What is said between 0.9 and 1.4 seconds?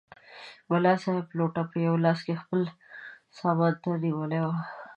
صاحب